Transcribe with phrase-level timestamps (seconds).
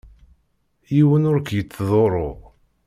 [0.95, 2.29] Yiwen ur k-yettḍurru.